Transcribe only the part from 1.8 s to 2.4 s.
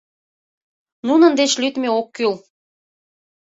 ок кӱл.